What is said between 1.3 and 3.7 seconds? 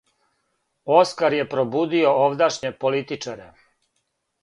је пробудио овдашње политичаре.